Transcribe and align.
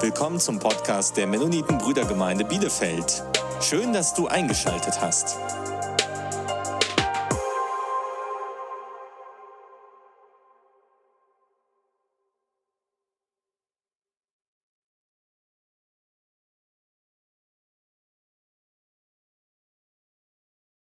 Willkommen 0.00 0.38
zum 0.38 0.60
Podcast 0.60 1.16
der 1.16 1.26
Mennoniten 1.26 1.76
Brüdergemeinde 1.76 2.44
Bielefeld. 2.44 3.24
Schön, 3.60 3.92
dass 3.92 4.14
du 4.14 4.28
eingeschaltet 4.28 5.00
hast. 5.00 5.36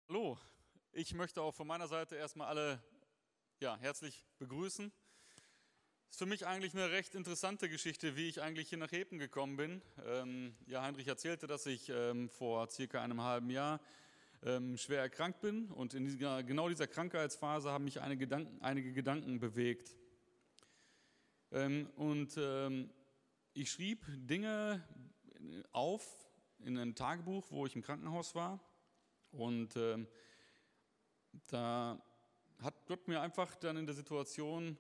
Hallo, 0.08 0.38
ich 0.92 1.16
möchte 1.16 1.42
auch 1.42 1.56
von 1.56 1.66
meiner 1.66 1.88
Seite 1.88 2.18
erstmal 2.18 2.50
alle 2.50 2.80
ja, 3.60 3.76
herzlich 3.78 4.28
begrüßen. 4.38 4.94
Ist 6.12 6.20
für 6.20 6.26
mich 6.26 6.46
eigentlich 6.46 6.74
eine 6.74 6.92
recht 6.92 7.16
interessante 7.16 7.70
Geschichte, 7.70 8.18
wie 8.18 8.28
ich 8.28 8.42
eigentlich 8.42 8.68
hier 8.68 8.78
nach 8.78 8.92
Hepen 8.92 9.18
gekommen 9.18 9.56
bin. 9.56 9.82
Ähm, 10.06 10.54
ja, 10.68 10.82
Heinrich 10.82 11.08
erzählte, 11.08 11.48
dass 11.48 11.66
ich 11.66 11.88
ähm, 11.88 12.28
vor 12.30 12.70
circa 12.70 13.02
einem 13.02 13.22
halben 13.22 13.50
Jahr 13.50 13.80
ähm, 14.44 14.78
schwer 14.78 15.00
erkrankt 15.00 15.40
bin 15.40 15.72
und 15.72 15.94
in 15.94 16.04
dieser, 16.04 16.44
genau 16.44 16.68
dieser 16.68 16.88
Krankheitsphase 16.88 17.72
haben 17.72 17.86
mich 17.86 18.02
einige 18.02 18.26
Gedanken, 18.26 18.62
einige 18.62 18.92
Gedanken 18.92 19.40
bewegt. 19.40 19.96
Ähm, 21.50 21.90
und 21.96 22.36
ähm, 22.38 22.90
ich 23.54 23.72
schrieb 23.72 24.06
Dinge 24.10 24.84
auf 25.72 26.28
in 26.60 26.78
ein 26.78 26.94
Tagebuch, 26.94 27.48
wo 27.52 27.66
ich 27.66 27.76
im 27.78 27.84
Krankenhaus 27.84 28.36
war 28.36 28.60
und 29.32 29.78
ähm, 29.78 30.10
da 31.48 32.04
hat 32.62 32.86
Gott 32.86 33.08
mir 33.08 33.22
einfach 33.22 33.56
dann 33.56 33.78
in 33.78 33.86
der 33.86 33.96
Situation 33.96 34.78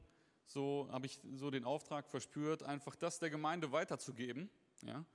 so 0.52 0.88
habe 0.92 1.06
ich 1.06 1.20
so 1.36 1.50
den 1.50 1.64
Auftrag 1.64 2.08
verspürt, 2.08 2.64
einfach 2.64 2.96
das 2.96 3.20
der 3.20 3.30
Gemeinde 3.30 3.72
weiterzugeben. 3.72 4.50
Ja? 4.82 5.06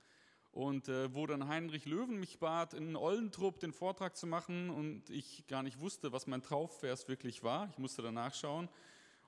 Und 0.51 0.87
äh, 0.89 1.13
wo 1.13 1.27
dann 1.27 1.47
Heinrich 1.47 1.85
Löwen 1.85 2.19
mich 2.19 2.39
bat, 2.39 2.73
in 2.73 2.95
Ollentrupp 2.95 3.59
den 3.59 3.73
Vortrag 3.73 4.15
zu 4.15 4.25
machen 4.25 4.69
und 4.69 5.09
ich 5.09 5.45
gar 5.47 5.61
nicht 5.61 5.79
wusste, 5.79 6.11
was 6.11 6.25
mein 6.25 6.41
Traufvers 6.41 7.07
wirklich 7.07 7.43
war. 7.43 7.69
Ich 7.69 7.77
musste 7.77 8.01
danach 8.01 8.33
schauen. 8.33 8.67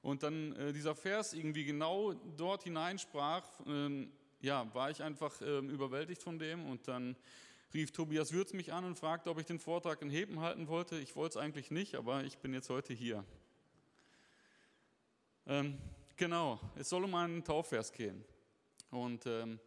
Und 0.02 0.24
dann 0.24 0.54
äh, 0.56 0.74
dieser 0.74 0.96
Vers 0.96 1.34
irgendwie 1.34 1.66
genau 1.66 2.14
dort 2.38 2.64
hineinsprach, 2.64 3.44
äh, 3.68 4.08
ja, 4.42 4.74
war 4.74 4.90
ich 4.90 5.04
einfach 5.04 5.40
ähm, 5.42 5.70
überwältigt 5.70 6.24
von 6.24 6.40
dem. 6.40 6.66
Und 6.66 6.88
dann 6.88 7.16
rief 7.74 7.92
Tobias 7.92 8.32
Würz 8.32 8.54
mich 8.54 8.74
an 8.74 8.86
und 8.86 8.98
fragte, 8.98 9.30
ob 9.30 9.40
ich 9.40 9.46
den 9.46 9.60
Vortrag 9.60 10.02
in 10.02 10.10
Heben 10.10 10.40
halten 10.40 10.68
wollte. 10.68 10.98
Ich 10.98 11.16
wollte 11.16 11.38
es 11.38 11.44
eigentlich 11.44 11.70
nicht, 11.70 11.96
aber 11.96 12.24
ich 12.24 12.38
bin 12.40 12.54
jetzt 12.54 12.70
heute 12.70 12.94
hier. 12.94 13.24
Ähm, 15.46 15.78
Genau, 16.20 16.60
es 16.76 16.90
soll 16.90 17.06
um 17.06 17.16
einen 17.16 17.46
Taufvers 17.46 17.94
gehen. 17.94 18.26
Und 18.92 19.26
ähm, 19.26 19.58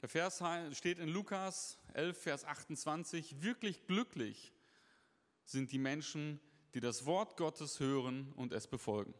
der 0.00 0.08
Vers 0.08 0.40
steht 0.70 1.00
in 1.00 1.08
Lukas 1.08 1.76
11, 1.92 2.22
Vers 2.22 2.44
28, 2.44 3.42
wirklich 3.42 3.84
glücklich 3.84 4.54
sind 5.44 5.72
die 5.72 5.78
Menschen, 5.78 6.38
die 6.72 6.78
das 6.78 7.04
Wort 7.04 7.36
Gottes 7.36 7.80
hören 7.80 8.32
und 8.36 8.52
es 8.52 8.68
befolgen. 8.68 9.12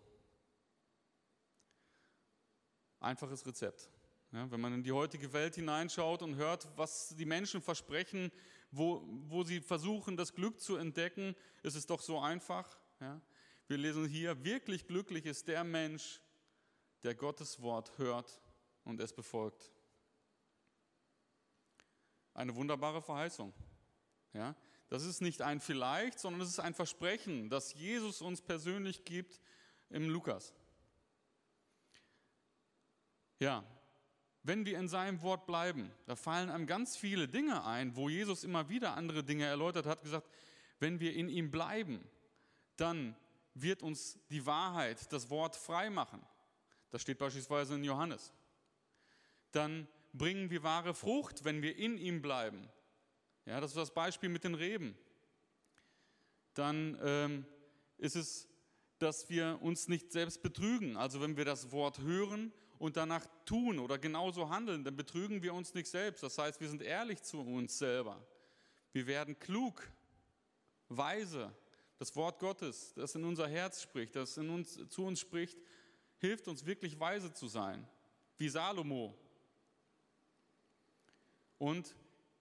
Einfaches 3.01 3.45
Rezept. 3.45 3.91
Ja, 4.31 4.49
wenn 4.49 4.61
man 4.61 4.73
in 4.75 4.85
die 4.85 4.93
heutige 4.93 5.33
Welt 5.33 5.57
hineinschaut 5.57 6.23
und 6.23 6.37
hört, 6.37 6.69
was 6.77 7.09
die 7.17 7.27
Menschen 7.27 7.61
versprechen, 7.61 8.31
wo, 8.71 9.03
wo 9.27 9.43
sie 9.43 9.61
versuchen, 9.61 10.17
das 10.17 10.33
Glück 10.33 10.61
zu 10.61 10.77
entdecken, 10.77 11.35
ist 11.65 11.75
es 11.75 11.87
doch 11.87 12.01
so 12.01 12.21
einfach. 12.21 12.79
Ja. 13.01 13.21
Wir 13.67 13.79
lesen 13.79 14.07
hier, 14.07 14.45
wirklich 14.45 14.87
glücklich 14.87 15.27
ist 15.27 15.49
der 15.49 15.65
Mensch, 15.65 16.21
der 17.03 17.15
Gottes 17.15 17.61
Wort 17.63 17.97
hört 17.99 18.41
und 18.85 19.01
es 19.01 19.13
befolgt. 19.13 19.71
Eine 22.35 22.55
wunderbare 22.55 23.03
Verheißung. 23.03 23.53
Ja, 24.33 24.55
das 24.89 25.05
ist 25.05 25.21
nicht 25.21 25.43
ein 25.43 25.61
Vielleicht, 25.61 26.19
sondern 26.19 26.41
es 26.41 26.49
ist 26.49 26.61
ein 26.61 26.75
Versprechen, 26.75 27.51
das 27.51 27.75
Jesus 27.75 28.23
uns 28.23 28.41
persönlich 28.41 29.05
gibt 29.05 29.41
im 29.91 30.09
Lukas. 30.09 30.55
Ja, 33.39 33.65
wenn 34.43 34.65
wir 34.65 34.79
in 34.79 34.89
seinem 34.89 35.23
Wort 35.23 35.47
bleiben, 35.47 35.91
da 36.07 36.17
fallen 36.17 36.51
einem 36.51 36.67
ganz 36.67 36.97
viele 36.97 37.29
Dinge 37.29 37.65
ein, 37.65 37.97
wo 37.97 38.09
Jesus 38.09 38.45
immer 38.45 38.69
wieder 38.69 38.97
andere 38.97 39.23
Dinge 39.23 39.45
erläutert 39.45 39.87
hat, 39.87 40.03
gesagt, 40.03 40.29
wenn 40.79 41.01
wir 41.01 41.15
in 41.15 41.29
ihm 41.29 41.51
bleiben, 41.51 42.03
dann 42.77 43.17
wird 43.55 43.83
uns 43.83 44.19
die 44.31 44.47
Wahrheit, 44.47 45.13
das 45.13 45.29
Wort 45.31 45.57
frei 45.57 45.91
machen. 45.91 46.25
Das 46.91 47.03
steht 47.03 47.19
beispielsweise 47.19 47.75
in 47.75 47.85
Johannes. 47.85 48.33
Dann 49.53 49.89
bringen 50.13 50.51
wir 50.51 50.63
wahre 50.63 50.95
Frucht, 50.95 51.45
wenn 51.45 51.63
wir 51.63 51.77
in 51.77 51.99
ihm 51.99 52.23
bleiben. 52.23 52.69
Ja, 53.47 53.61
das 53.61 53.71
ist 53.71 53.77
das 53.77 53.95
Beispiel 53.95 54.29
mit 54.29 54.45
den 54.45 54.55
Reben. 54.55 54.97
Dann 56.55 56.99
ähm, 57.03 57.47
ist 57.97 58.17
es, 58.17 58.49
dass 58.99 59.31
wir 59.31 59.59
uns 59.63 59.89
nicht 59.89 60.13
selbst 60.13 60.43
betrügen. 60.43 60.97
Also 60.97 61.21
wenn 61.21 61.37
wir 61.37 61.45
das 61.45 61.71
Wort 61.73 62.01
hören 62.01 62.53
und 62.79 62.97
danach 62.97 63.27
tun 63.45 63.79
oder 63.79 63.99
genauso 63.99 64.51
handeln, 64.51 64.85
dann 64.85 64.97
betrügen 64.97 65.43
wir 65.43 65.55
uns 65.55 65.75
nicht 65.75 65.89
selbst. 65.89 66.23
Das 66.23 66.37
heißt, 66.39 66.61
wir 66.61 66.69
sind 66.69 66.83
ehrlich 66.83 67.23
zu 67.23 67.41
uns 67.41 67.79
selber. 67.79 68.25
Wir 68.93 69.07
werden 69.07 69.39
klug, 69.39 69.89
weise. 70.89 71.55
Das 71.99 72.15
Wort 72.15 72.39
Gottes, 72.39 72.95
das 72.95 73.15
in 73.15 73.25
unser 73.25 73.49
Herz 73.49 73.83
spricht, 73.83 74.15
das 74.15 74.37
in 74.37 74.51
uns, 74.51 74.79
zu 74.89 75.05
uns 75.05 75.19
spricht, 75.21 75.59
hilft 76.19 76.49
uns 76.49 76.67
wirklich 76.67 76.99
weise 77.01 77.33
zu 77.33 77.49
sein, 77.49 77.87
wie 78.37 78.49
Salomo. 78.49 79.15
Und 81.59 81.95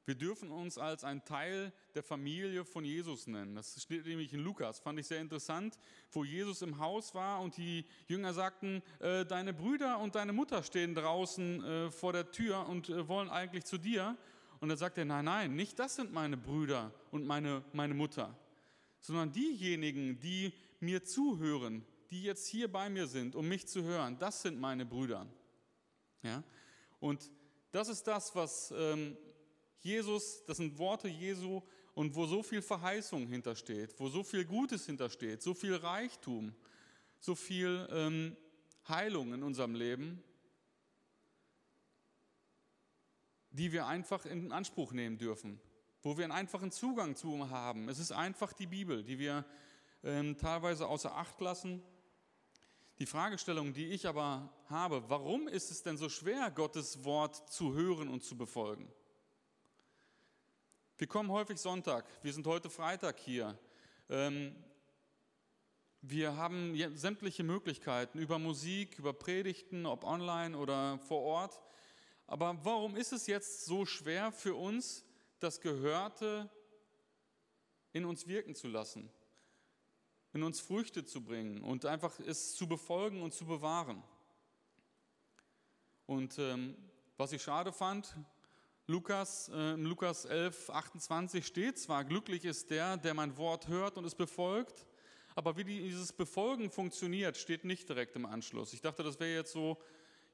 wir 0.07 0.15
dürfen 0.15 0.51
uns 0.51 0.77
als 0.77 1.03
ein 1.03 1.25
Teil 1.25 1.73
der 1.93 2.01
Familie 2.01 2.63
von 2.63 2.85
Jesus 2.85 3.27
nennen. 3.27 3.55
Das 3.55 3.81
steht 3.81 4.05
nämlich 4.05 4.33
in 4.33 4.39
Lukas, 4.39 4.79
fand 4.79 4.97
ich 4.99 5.07
sehr 5.07 5.19
interessant, 5.19 5.77
wo 6.11 6.23
Jesus 6.23 6.61
im 6.61 6.79
Haus 6.79 7.13
war 7.13 7.41
und 7.41 7.57
die 7.57 7.83
Jünger 8.07 8.33
sagten, 8.33 8.81
äh, 8.99 9.25
deine 9.25 9.53
Brüder 9.53 9.99
und 9.99 10.15
deine 10.15 10.31
Mutter 10.31 10.63
stehen 10.63 10.95
draußen 10.95 11.61
äh, 11.61 11.91
vor 11.91 12.13
der 12.13 12.31
Tür 12.31 12.69
und 12.69 12.87
äh, 12.87 13.05
wollen 13.09 13.29
eigentlich 13.29 13.65
zu 13.65 13.77
dir. 13.77 14.15
Und 14.61 14.69
dann 14.69 14.77
sagt 14.77 14.97
er, 14.97 15.03
nein, 15.03 15.25
nein, 15.25 15.55
nicht 15.57 15.77
das 15.77 15.97
sind 15.97 16.13
meine 16.13 16.37
Brüder 16.37 16.93
und 17.11 17.25
meine, 17.25 17.65
meine 17.73 17.93
Mutter, 17.93 18.33
sondern 19.01 19.33
diejenigen, 19.33 20.21
die 20.21 20.53
mir 20.79 21.03
zuhören, 21.03 21.85
die 22.09 22.23
jetzt 22.23 22.47
hier 22.47 22.71
bei 22.71 22.89
mir 22.89 23.07
sind, 23.07 23.35
um 23.35 23.47
mich 23.47 23.67
zu 23.67 23.83
hören, 23.83 24.17
das 24.17 24.41
sind 24.41 24.59
meine 24.59 24.85
Brüder. 24.85 25.27
Ja? 26.23 26.43
Und 26.99 27.31
das 27.71 27.89
ist 27.89 28.07
das, 28.07 28.35
was 28.35 28.73
ähm, 28.75 29.17
Jesus, 29.79 30.43
das 30.45 30.57
sind 30.57 30.77
Worte 30.77 31.07
Jesu 31.07 31.61
und 31.93 32.15
wo 32.15 32.25
so 32.25 32.43
viel 32.43 32.61
Verheißung 32.61 33.27
hintersteht, 33.27 33.93
wo 33.99 34.09
so 34.09 34.23
viel 34.23 34.45
Gutes 34.45 34.85
hintersteht, 34.85 35.41
so 35.41 35.53
viel 35.53 35.75
Reichtum, 35.75 36.53
so 37.19 37.35
viel 37.35 37.87
ähm, 37.91 38.35
Heilung 38.87 39.33
in 39.33 39.43
unserem 39.43 39.75
Leben, 39.75 40.23
die 43.51 43.71
wir 43.71 43.87
einfach 43.87 44.25
in 44.25 44.51
Anspruch 44.51 44.93
nehmen 44.93 45.17
dürfen, 45.17 45.59
wo 46.01 46.17
wir 46.17 46.25
einen 46.25 46.33
einfachen 46.33 46.71
Zugang 46.71 47.15
zu 47.15 47.49
haben. 47.49 47.89
Es 47.89 47.99
ist 47.99 48.11
einfach 48.11 48.53
die 48.53 48.67
Bibel, 48.67 49.03
die 49.03 49.19
wir 49.19 49.45
ähm, 50.03 50.37
teilweise 50.37 50.87
außer 50.87 51.15
Acht 51.15 51.41
lassen 51.41 51.81
die 52.99 53.05
Fragestellung, 53.05 53.73
die 53.73 53.87
ich 53.87 54.07
aber 54.07 54.49
habe, 54.69 55.03
warum 55.07 55.47
ist 55.47 55.69
es 55.69 55.83
denn 55.83 55.97
so 55.97 56.09
schwer, 56.09 56.49
Gottes 56.51 57.03
Wort 57.03 57.49
zu 57.51 57.73
hören 57.73 58.09
und 58.09 58.23
zu 58.23 58.37
befolgen? 58.37 58.91
Wir 60.97 61.07
kommen 61.07 61.31
häufig 61.31 61.59
Sonntag, 61.59 62.05
wir 62.23 62.33
sind 62.33 62.47
heute 62.47 62.71
Freitag 62.71 63.19
hier. 63.19 63.57
Ähm, 64.09 64.55
wir 66.01 66.35
haben 66.35 66.75
sämtliche 66.95 67.43
Möglichkeiten 67.43 68.17
über 68.17 68.39
Musik, 68.39 68.97
über 68.97 69.13
Predigten, 69.13 69.85
ob 69.85 70.03
online 70.03 70.57
oder 70.57 70.97
vor 70.99 71.21
Ort. 71.21 71.61
Aber 72.25 72.57
warum 72.63 72.95
ist 72.95 73.13
es 73.13 73.27
jetzt 73.27 73.65
so 73.65 73.85
schwer 73.85 74.31
für 74.31 74.55
uns, 74.55 75.05
das 75.39 75.61
Gehörte 75.61 76.49
in 77.93 78.05
uns 78.05 78.27
wirken 78.27 78.55
zu 78.55 78.67
lassen? 78.67 79.11
In 80.37 80.43
uns 80.43 80.59
Früchte 80.59 81.03
zu 81.03 81.23
bringen 81.23 81.63
und 81.63 81.83
einfach 81.85 82.19
es 82.19 82.53
zu 82.53 82.67
befolgen 82.67 83.23
und 83.23 83.33
zu 83.33 83.45
bewahren. 83.45 84.03
Und 86.05 86.37
ähm, 86.37 86.77
was 87.17 87.31
ich 87.31 87.41
schade 87.41 87.73
fand, 87.73 88.15
Lukas, 88.85 89.49
äh, 89.49 89.73
Lukas 89.73 90.25
11, 90.25 90.69
28 90.69 91.43
steht 91.43 91.79
zwar, 91.79 92.05
glücklich 92.05 92.45
ist 92.45 92.69
der, 92.69 92.97
der 92.97 93.15
mein 93.15 93.35
Wort 93.37 93.67
hört 93.67 93.97
und 93.97 94.05
es 94.05 94.13
befolgt, 94.13 94.85
aber 95.33 95.57
wie 95.57 95.63
dieses 95.63 96.13
Befolgen 96.13 96.69
funktioniert, 96.69 97.35
steht 97.35 97.65
nicht 97.65 97.89
direkt 97.89 98.15
im 98.15 98.27
Anschluss. 98.27 98.73
Ich 98.73 98.81
dachte, 98.81 99.01
das 99.01 99.19
wäre 99.19 99.33
jetzt 99.33 99.51
so, 99.51 99.79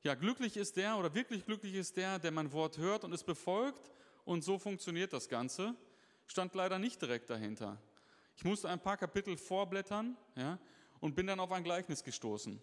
ja, 0.03 0.15
glücklich 0.15 0.57
ist 0.57 0.75
der 0.75 0.97
oder 0.97 1.15
wirklich 1.15 1.45
glücklich 1.45 1.75
ist 1.75 1.95
der, 1.95 2.19
der 2.19 2.31
mein 2.31 2.51
Wort 2.51 2.77
hört 2.77 3.05
und 3.05 3.13
es 3.13 3.23
befolgt 3.23 3.89
und 4.25 4.43
so 4.43 4.59
funktioniert 4.59 5.13
das 5.13 5.29
Ganze. 5.29 5.75
Stand 6.27 6.55
leider 6.55 6.77
nicht 6.77 7.01
direkt 7.01 7.29
dahinter. 7.29 7.81
Ich 8.35 8.43
musste 8.43 8.69
ein 8.69 8.79
paar 8.79 8.97
Kapitel 8.97 9.37
vorblättern 9.37 10.17
ja, 10.35 10.59
und 10.99 11.15
bin 11.15 11.27
dann 11.27 11.39
auf 11.39 11.51
ein 11.51 11.63
Gleichnis 11.63 12.03
gestoßen. 12.03 12.61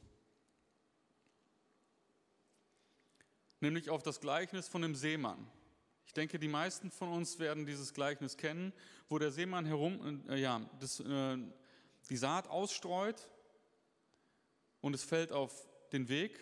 nämlich 3.60 3.90
auf 3.90 4.02
das 4.02 4.20
Gleichnis 4.20 4.68
von 4.68 4.82
dem 4.82 4.94
Seemann. 4.94 5.46
Ich 6.06 6.12
denke, 6.12 6.38
die 6.38 6.48
meisten 6.48 6.90
von 6.90 7.12
uns 7.12 7.38
werden 7.38 7.66
dieses 7.66 7.94
Gleichnis 7.94 8.36
kennen, 8.36 8.72
wo 9.08 9.18
der 9.18 9.30
Seemann 9.30 9.64
herum, 9.64 10.24
äh, 10.28 10.40
ja, 10.40 10.60
das, 10.80 11.00
äh, 11.00 11.38
die 12.08 12.16
Saat 12.16 12.48
ausstreut 12.48 13.28
und 14.80 14.94
es 14.94 15.04
fällt 15.04 15.30
auf 15.30 15.68
den 15.92 16.08
Weg, 16.08 16.40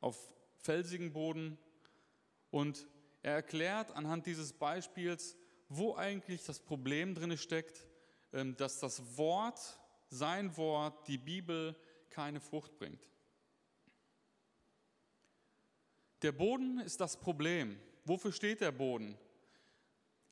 auf 0.00 0.32
felsigen 0.58 1.12
Boden 1.12 1.56
und 2.50 2.86
er 3.22 3.34
erklärt 3.34 3.90
anhand 3.92 4.26
dieses 4.26 4.52
Beispiels, 4.52 5.36
wo 5.70 5.94
eigentlich 5.94 6.44
das 6.44 6.58
Problem 6.58 7.14
drin 7.14 7.38
steckt, 7.38 7.86
ähm, 8.32 8.56
dass 8.56 8.80
das 8.80 9.16
Wort, 9.16 9.80
sein 10.08 10.54
Wort, 10.56 11.06
die 11.06 11.16
Bibel 11.16 11.76
keine 12.10 12.40
Frucht 12.40 12.76
bringt. 12.76 13.08
Der 16.22 16.32
Boden 16.32 16.80
ist 16.80 17.00
das 17.00 17.16
Problem. 17.16 17.80
Wofür 18.04 18.32
steht 18.32 18.60
der 18.60 18.72
Boden? 18.72 19.16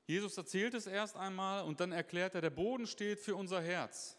Jesus 0.06 0.37
erzählt 0.37 0.75
es 0.75 0.87
erst 0.87 1.17
einmal 1.17 1.64
und 1.64 1.81
dann 1.81 1.93
erklärt 1.93 2.35
er, 2.35 2.40
der 2.40 2.50
Boden 2.50 2.87
steht 2.87 3.20
für 3.20 3.37
unser 3.37 3.62
Herz. 3.62 4.17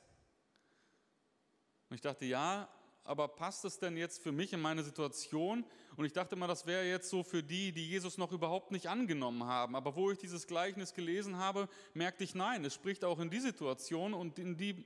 Und 1.90 1.96
ich 1.96 2.02
dachte, 2.02 2.26
ja, 2.26 2.70
aber 3.04 3.28
passt 3.28 3.66
es 3.66 3.80
denn 3.80 3.98
jetzt 3.98 4.22
für 4.22 4.32
mich 4.32 4.54
in 4.54 4.62
meine 4.62 4.84
Situation? 4.84 5.66
Und 5.96 6.06
ich 6.06 6.14
dachte 6.14 6.36
mal, 6.36 6.48
das 6.48 6.66
wäre 6.66 6.86
jetzt 6.86 7.10
so 7.10 7.24
für 7.24 7.42
die, 7.42 7.72
die 7.72 7.88
Jesus 7.88 8.18
noch 8.18 8.32
überhaupt 8.32 8.72
nicht 8.72 8.88
angenommen 8.88 9.44
haben. 9.46 9.76
Aber 9.76 9.96
wo 9.96 10.12
ich 10.12 10.18
dieses 10.18 10.48
Gleichnis 10.48 10.94
gelesen 10.94 11.38
habe, 11.38 11.68
merkte 11.94 12.24
ich, 12.24 12.36
nein, 12.36 12.64
es 12.66 12.74
spricht 12.74 13.04
auch 13.04 13.20
in 13.20 13.30
die 13.30 13.40
Situation 13.40 14.14
und 14.14 14.38
in 14.38 14.58
die, 14.58 14.86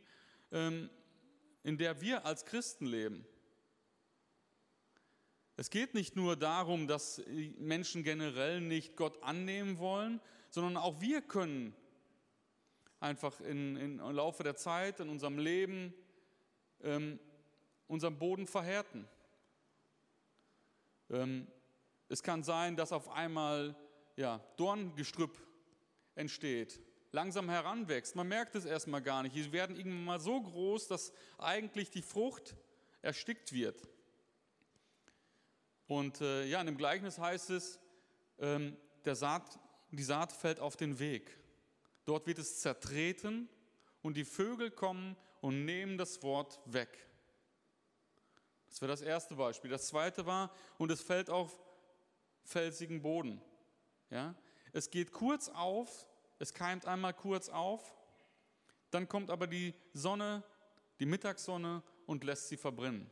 ähm, 0.51 0.89
in 1.63 1.77
der 1.77 2.01
wir 2.01 2.25
als 2.25 2.45
Christen 2.45 2.85
leben. 2.85 3.25
Es 5.55 5.69
geht 5.69 5.93
nicht 5.93 6.15
nur 6.15 6.35
darum, 6.35 6.87
dass 6.87 7.21
Menschen 7.59 8.03
generell 8.03 8.59
nicht 8.59 8.95
Gott 8.95 9.21
annehmen 9.21 9.77
wollen, 9.77 10.19
sondern 10.49 10.77
auch 10.77 10.99
wir 10.99 11.21
können 11.21 11.75
einfach 12.99 13.39
in, 13.41 13.75
in, 13.75 13.99
im 13.99 14.11
Laufe 14.15 14.43
der 14.43 14.55
Zeit, 14.55 14.99
in 14.99 15.09
unserem 15.09 15.37
Leben, 15.37 15.93
ähm, 16.81 17.19
unseren 17.87 18.17
Boden 18.17 18.47
verhärten. 18.47 19.07
Ähm, 21.09 21.47
es 22.09 22.21
kann 22.21 22.43
sein, 22.43 22.75
dass 22.75 22.91
auf 22.91 23.09
einmal 23.09 23.75
ja, 24.15 24.39
Dorngestrüpp 24.57 25.37
entsteht, 26.15 26.79
langsam 27.11 27.49
heranwächst. 27.49 28.15
Man 28.15 28.27
merkt 28.27 28.55
es 28.55 28.65
erstmal 28.65 29.01
gar 29.01 29.23
nicht. 29.23 29.35
Sie 29.35 29.51
werden 29.51 29.75
irgendwann 29.75 30.05
mal 30.05 30.19
so 30.19 30.41
groß, 30.41 30.87
dass 30.87 31.13
eigentlich 31.37 31.89
die 31.89 32.01
Frucht 32.01 32.55
erstickt 33.01 33.53
wird. 33.53 33.87
Und 35.87 36.21
äh, 36.21 36.45
ja, 36.45 36.59
in 36.59 36.67
dem 36.67 36.77
Gleichnis 36.77 37.19
heißt 37.19 37.49
es, 37.51 37.79
ähm, 38.39 38.77
der 39.05 39.15
Saat, 39.15 39.59
die 39.91 40.03
Saat 40.03 40.31
fällt 40.31 40.59
auf 40.59 40.75
den 40.75 40.99
Weg. 40.99 41.37
Dort 42.05 42.25
wird 42.27 42.39
es 42.39 42.59
zertreten 42.59 43.49
und 44.01 44.17
die 44.17 44.25
Vögel 44.25 44.71
kommen 44.71 45.15
und 45.41 45.65
nehmen 45.65 45.97
das 45.97 46.23
Wort 46.23 46.59
weg. 46.65 47.07
Das 48.73 48.81
wäre 48.81 48.91
das 48.91 49.01
erste 49.01 49.35
Beispiel. 49.35 49.69
Das 49.69 49.85
zweite 49.85 50.25
war, 50.25 50.49
und 50.79 50.89
es 50.89 50.99
fällt 50.99 51.29
auf 51.29 51.61
felsigen 52.43 53.03
Boden. 53.03 53.39
Ja? 54.09 54.33
Es 54.71 54.89
geht 54.89 55.11
kurz 55.11 55.47
auf, 55.47 56.07
es 56.39 56.55
keimt 56.55 56.87
einmal 56.87 57.13
kurz 57.13 57.49
auf, 57.49 57.95
dann 58.89 59.07
kommt 59.07 59.29
aber 59.29 59.45
die 59.45 59.75
Sonne, 59.93 60.41
die 60.99 61.05
Mittagssonne 61.05 61.83
und 62.07 62.23
lässt 62.23 62.47
sie 62.47 62.57
verbrennen. 62.57 63.07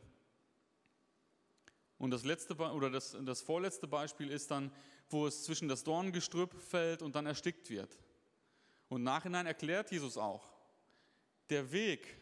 Und 1.96 2.10
das 2.10 2.24
letzte 2.24 2.56
oder 2.56 2.90
das, 2.90 3.16
das 3.22 3.40
vorletzte 3.40 3.86
Beispiel 3.86 4.30
ist 4.30 4.50
dann, 4.50 4.72
wo 5.10 5.28
es 5.28 5.44
zwischen 5.44 5.68
das 5.68 5.84
Dorngestrüpp 5.84 6.60
fällt 6.60 7.02
und 7.02 7.14
dann 7.14 7.26
erstickt 7.26 7.70
wird. 7.70 7.96
Und 8.88 9.04
nachhinein 9.04 9.46
erklärt 9.46 9.92
Jesus 9.92 10.16
auch, 10.16 10.42
der 11.50 11.70
Weg, 11.70 12.20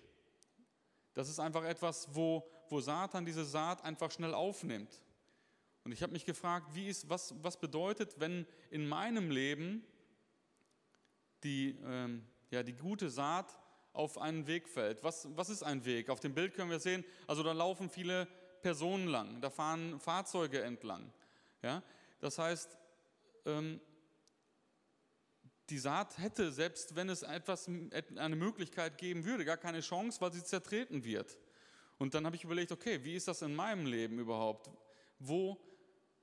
das 1.14 1.30
ist 1.30 1.40
einfach 1.40 1.64
etwas, 1.64 2.06
wo, 2.14 2.46
wo 2.70 2.80
Satan 2.80 3.24
diese 3.24 3.44
Saat 3.44 3.84
einfach 3.84 4.10
schnell 4.10 4.34
aufnimmt. 4.34 5.02
Und 5.84 5.92
ich 5.92 6.02
habe 6.02 6.12
mich 6.12 6.24
gefragt, 6.24 6.74
wie 6.74 6.88
ist, 6.88 7.08
was, 7.08 7.34
was 7.42 7.58
bedeutet, 7.58 8.18
wenn 8.18 8.46
in 8.70 8.86
meinem 8.86 9.30
Leben 9.30 9.84
die, 11.42 11.78
ähm, 11.84 12.24
ja, 12.50 12.62
die 12.62 12.74
gute 12.74 13.10
Saat 13.10 13.58
auf 13.92 14.18
einen 14.18 14.46
Weg 14.46 14.68
fällt. 14.68 15.02
Was, 15.02 15.28
was 15.36 15.48
ist 15.48 15.62
ein 15.62 15.84
Weg? 15.84 16.10
Auf 16.10 16.20
dem 16.20 16.34
Bild 16.34 16.54
können 16.54 16.70
wir 16.70 16.80
sehen, 16.80 17.04
also 17.26 17.42
da 17.42 17.52
laufen 17.52 17.88
viele 17.88 18.28
Personen 18.62 19.08
lang, 19.08 19.40
da 19.40 19.50
fahren 19.50 19.98
Fahrzeuge 19.98 20.62
entlang. 20.62 21.10
Ja? 21.62 21.82
Das 22.20 22.38
heißt, 22.38 22.76
ähm, 23.46 23.80
die 25.70 25.78
Saat 25.78 26.18
hätte, 26.18 26.52
selbst 26.52 26.94
wenn 26.94 27.08
es 27.08 27.22
etwas, 27.22 27.68
eine 28.16 28.36
Möglichkeit 28.36 28.98
geben 28.98 29.24
würde, 29.24 29.44
gar 29.44 29.56
keine 29.56 29.80
Chance, 29.80 30.20
weil 30.20 30.32
sie 30.32 30.44
zertreten 30.44 31.04
wird. 31.04 31.38
Und 32.00 32.14
dann 32.14 32.24
habe 32.24 32.34
ich 32.34 32.44
überlegt, 32.44 32.72
okay, 32.72 33.04
wie 33.04 33.14
ist 33.14 33.28
das 33.28 33.42
in 33.42 33.54
meinem 33.54 33.84
Leben 33.84 34.18
überhaupt? 34.18 34.70
Wo, 35.18 35.60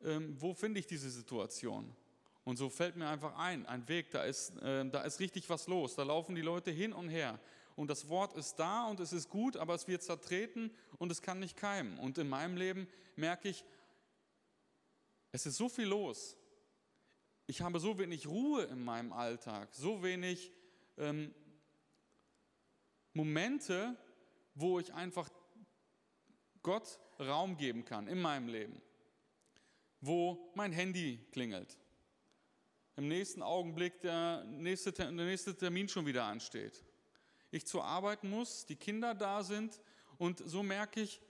ähm, 0.02 0.36
wo 0.42 0.56
finde 0.56 0.80
ich 0.80 0.88
diese 0.88 1.12
Situation? 1.12 1.96
Und 2.44 2.58
so 2.58 2.68
fällt 2.68 2.96
mir 2.96 3.08
einfach 3.08 3.38
ein, 3.38 3.64
ein 3.68 3.88
Weg, 3.88 4.10
da 4.10 4.24
ist, 4.24 4.58
äh, 4.58 4.90
da 4.90 5.04
ist 5.04 5.20
richtig 5.20 5.48
was 5.52 5.68
los. 5.68 5.94
Da 5.94 6.02
laufen 6.02 6.34
die 6.34 6.42
Leute 6.42 6.72
hin 6.72 6.94
und 6.94 7.10
her 7.10 7.40
und 7.76 7.92
das 7.92 8.10
Wort 8.10 8.34
ist 8.34 8.56
da 8.56 8.88
und 8.88 9.00
es 9.00 9.14
ist 9.14 9.30
gut, 9.30 9.56
aber 9.56 9.76
es 9.76 9.88
wird 9.88 10.02
zertreten 10.02 10.72
und 10.98 11.12
es 11.12 11.22
kann 11.22 11.40
nicht 11.40 11.56
keimen. 11.56 12.00
Und 12.00 12.18
in 12.18 12.28
meinem 12.28 12.58
Leben 12.58 12.88
merke 13.16 13.48
ich, 13.48 13.64
es 15.32 15.46
ist 15.46 15.58
so 15.58 15.70
viel 15.70 15.86
los. 15.86 16.36
Ich 17.46 17.62
habe 17.62 17.80
so 17.80 18.00
wenig 18.00 18.26
Ruhe 18.26 18.64
in 18.64 18.84
meinem 18.84 19.14
Alltag, 19.14 19.76
so 19.76 20.02
wenig 20.02 20.52
ähm, 20.98 21.36
Momente, 23.14 23.96
wo 24.56 24.80
ich 24.80 24.92
einfach 24.96 25.30
Gott 26.68 27.00
Raum 27.18 27.56
geben 27.56 27.86
kann 27.86 28.10
in 28.10 28.22
meinem 28.22 28.50
Leben, 28.50 28.82
wo 30.02 30.52
mein 30.54 30.74
Handy 30.74 31.18
klingelt, 31.32 31.78
im 32.98 33.08
nächsten 33.08 33.42
Augenblick 33.42 34.02
der 34.02 34.44
nächste, 34.44 34.92
der 34.92 35.12
nächste 35.12 35.56
Termin 35.56 35.88
schon 35.88 36.06
wieder 36.06 36.26
ansteht, 36.26 36.84
ich 37.52 37.66
zur 37.66 37.86
Arbeit 37.86 38.26
muss, 38.26 38.66
die 38.66 38.76
Kinder 38.76 39.16
da 39.16 39.44
sind 39.44 39.80
und 40.18 40.40
so 40.46 40.62
merke 40.62 41.00
ich, 41.00 41.22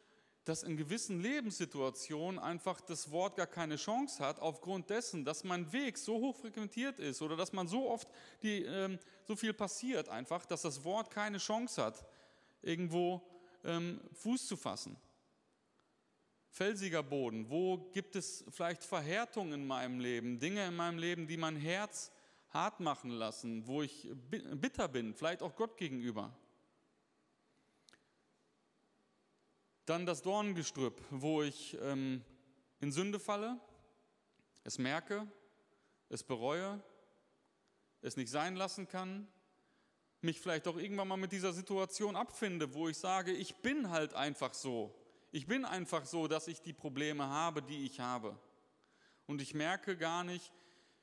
dass 0.44 0.64
in 0.64 0.76
gewissen 0.76 1.22
Lebenssituationen 1.22 2.40
einfach 2.40 2.82
das 2.82 3.12
Wort 3.12 3.36
gar 3.36 3.46
keine 3.46 3.76
Chance 3.76 4.26
hat, 4.26 4.40
aufgrund 4.40 4.90
dessen, 4.90 5.24
dass 5.24 5.44
mein 5.44 5.72
Weg 5.72 6.00
so 6.00 6.16
hoch 6.16 6.36
frequentiert 6.36 6.98
ist 6.98 7.22
oder 7.22 7.36
dass 7.36 7.54
man 7.54 7.68
so 7.68 7.88
oft 7.92 8.08
die, 8.42 8.64
ähm, 8.64 8.98
so 9.28 9.36
viel 9.36 9.54
passiert, 9.54 10.10
einfach, 10.10 10.48
dass 10.48 10.64
das 10.64 10.84
Wort 10.84 11.12
keine 11.12 11.38
Chance 11.38 11.84
hat, 11.84 12.08
irgendwo 12.64 13.22
ähm, 13.64 14.02
Fuß 14.14 14.48
zu 14.48 14.58
fassen. 14.58 14.98
Felsiger 16.58 17.04
Boden, 17.04 17.52
wo 17.52 17.78
gibt 17.94 18.16
es 18.16 18.44
vielleicht 18.50 18.84
Verhärtung 18.84 19.54
in 19.54 19.68
meinem 19.68 20.00
Leben, 20.00 20.40
Dinge 20.40 20.66
in 20.66 20.76
meinem 20.76 20.98
Leben, 20.98 21.28
die 21.28 21.38
mein 21.38 21.56
Herz 21.56 22.12
hart 22.50 22.80
machen 22.80 23.12
lassen, 23.12 23.68
wo 23.68 23.84
ich 23.84 24.10
bitter 24.32 24.88
bin, 24.88 25.14
vielleicht 25.14 25.44
auch 25.44 25.56
Gott 25.56 25.78
gegenüber. 25.78 26.36
Dann 29.86 30.08
das 30.08 30.24
Dornengestrüpp, 30.24 31.00
wo 31.12 31.44
ich 31.44 31.78
ähm, 31.80 32.24
in 32.80 32.92
Sünde 32.92 33.20
falle, 33.20 33.60
es 34.64 34.80
merke, 34.80 35.28
es 36.10 36.24
bereue, 36.24 36.82
es 38.02 38.18
nicht 38.18 38.32
sein 38.32 38.56
lassen 38.56 38.88
kann, 38.88 39.28
mich 40.22 40.42
vielleicht 40.42 40.68
auch 40.68 40.78
irgendwann 40.78 41.08
mal 41.08 41.18
mit 41.18 41.32
dieser 41.32 41.54
Situation 41.54 42.16
abfinde, 42.16 42.74
wo 42.74 42.90
ich 42.90 42.98
sage, 42.98 43.32
ich 43.32 43.58
bin 43.58 43.92
halt 43.92 44.16
einfach 44.16 44.56
so. 44.56 44.92
Ich 45.32 45.46
bin 45.46 45.66
einfach 45.66 46.06
so, 46.06 46.28
dass 46.28 46.48
ich 46.48 46.62
die 46.62 46.74
Probleme 46.74 47.28
habe, 47.28 47.62
die 47.62 47.86
ich 47.86 48.00
habe. 48.00 48.38
Und 49.26 49.42
ich 49.42 49.54
merke 49.54 49.98
gar 49.98 50.24
nicht, 50.24 50.54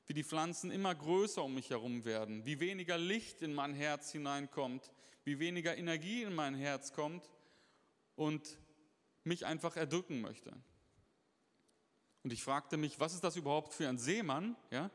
wie 0.07 0.15
die 0.15 0.25
Pflanzen 0.25 0.71
immer 0.71 0.95
größer 0.95 1.43
um 1.43 1.55
mich 1.55 1.71
herum 1.71 2.05
werden, 2.05 2.45
wie 2.45 2.61
weniger 2.61 2.99
Licht 2.99 3.43
in 3.43 3.55
mein 3.55 3.75
Herz 3.75 4.13
hineinkommt, 4.13 4.93
wie 5.25 5.39
weniger 5.39 5.77
Energie 5.77 6.23
in 6.23 6.35
mein 6.35 6.55
Herz 6.55 6.93
kommt 6.93 7.31
und 8.17 8.59
mich 9.25 9.47
einfach 9.47 9.77
erdrücken 9.77 10.21
möchte. 10.21 10.53
Und 12.23 12.33
ich 12.33 12.43
fragte 12.43 12.77
mich, 12.77 13.01
was 13.01 13.15
ist 13.15 13.25
das 13.25 13.37
überhaupt 13.37 13.75
für 13.75 13.89
ein 13.89 13.99
Seemann, 13.99 14.57
ja, 14.71 14.91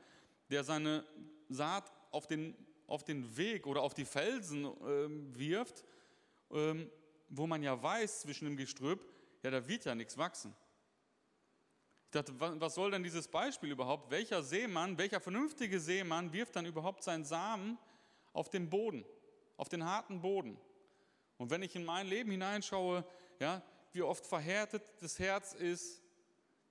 der 0.50 0.64
seine 0.64 1.06
Saat 1.50 1.92
auf 2.12 2.28
den, 2.28 2.56
auf 2.88 3.04
den 3.04 3.38
Weg 3.38 3.68
oder 3.68 3.82
auf 3.82 3.94
die 3.94 4.06
Felsen 4.06 4.66
äh, 4.66 5.38
wirft, 5.38 5.84
äh, 6.52 6.88
wo 7.30 7.46
man 7.46 7.62
ja 7.62 7.82
weiß 7.82 8.22
zwischen 8.22 8.46
dem 8.46 8.58
Gestrüpp, 8.58 9.02
ja, 9.44 9.52
da 9.52 9.68
wird 9.68 9.86
ja 9.86 9.96
nichts 9.96 10.18
wachsen. 10.18 10.56
Ich 12.06 12.12
dachte, 12.12 12.34
was 12.40 12.74
soll 12.74 12.92
denn 12.92 13.04
dieses 13.04 13.28
Beispiel 13.28 13.72
überhaupt? 13.72 14.10
Welcher 14.10 14.42
Seemann, 14.42 14.98
welcher 14.98 15.20
vernünftige 15.20 15.80
Seemann 15.80 16.34
wirft 16.34 16.56
dann 16.56 16.66
überhaupt 16.66 17.04
seinen 17.04 17.24
Samen 17.24 17.78
auf 18.34 18.50
den 18.50 18.70
Boden, 18.70 19.06
auf 19.58 19.70
den 19.70 19.86
harten 19.86 20.22
Boden? 20.22 20.58
Und 21.38 21.52
wenn 21.52 21.62
ich 21.62 21.76
in 21.76 21.86
mein 21.86 22.08
Leben 22.08 22.32
hineinschaue, 22.32 23.06
ja, 23.40 23.62
wie 23.92 24.02
oft 24.02 24.26
verhärtet 24.26 24.84
das 25.02 25.20
Herz 25.20 25.54
ist, 25.54 26.02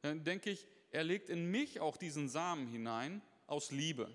dann 0.03 0.25
denke 0.25 0.51
ich, 0.51 0.67
er 0.91 1.05
legt 1.05 1.31
in 1.31 1.51
mich 1.51 1.81
auch 1.81 1.97
diesen 1.97 2.29
Samen 2.29 2.67
hinein 2.67 3.23
aus 3.47 3.71
Liebe. 3.71 4.15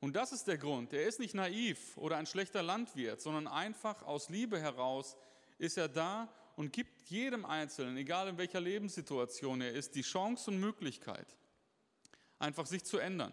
Und 0.00 0.16
das 0.16 0.32
ist 0.32 0.48
der 0.48 0.58
Grund. 0.58 0.92
Er 0.92 1.06
ist 1.06 1.20
nicht 1.20 1.34
naiv 1.34 1.96
oder 1.96 2.16
ein 2.16 2.26
schlechter 2.26 2.62
Landwirt, 2.62 3.20
sondern 3.20 3.46
einfach 3.46 4.02
aus 4.02 4.28
Liebe 4.28 4.60
heraus 4.60 5.16
ist 5.58 5.76
er 5.76 5.88
da 5.88 6.28
und 6.56 6.72
gibt 6.72 7.02
jedem 7.08 7.44
Einzelnen, 7.44 7.96
egal 7.96 8.28
in 8.28 8.38
welcher 8.38 8.60
Lebenssituation 8.60 9.60
er 9.60 9.72
ist, 9.72 9.94
die 9.94 10.02
Chance 10.02 10.50
und 10.50 10.60
Möglichkeit, 10.60 11.36
einfach 12.38 12.66
sich 12.66 12.84
zu 12.84 12.98
ändern. 12.98 13.32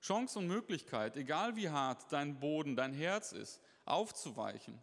Chance 0.00 0.38
und 0.38 0.46
Möglichkeit, 0.46 1.16
egal 1.16 1.56
wie 1.56 1.68
hart 1.68 2.12
dein 2.12 2.38
Boden, 2.38 2.76
dein 2.76 2.92
Herz 2.92 3.32
ist, 3.32 3.60
aufzuweichen. 3.84 4.80